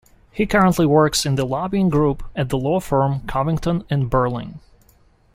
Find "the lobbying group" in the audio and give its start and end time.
1.35-2.23